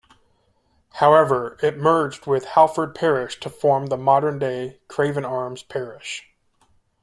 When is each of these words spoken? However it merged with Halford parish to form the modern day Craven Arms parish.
However 0.93 1.59
it 1.61 1.77
merged 1.77 2.25
with 2.25 2.45
Halford 2.45 2.95
parish 2.95 3.39
to 3.41 3.51
form 3.51 3.85
the 3.85 3.97
modern 3.97 4.39
day 4.39 4.79
Craven 4.87 5.25
Arms 5.25 5.61
parish. 5.61 6.23